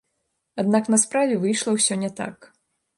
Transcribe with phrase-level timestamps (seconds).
[0.63, 2.53] Аднак на справе выйшла ўсё не так.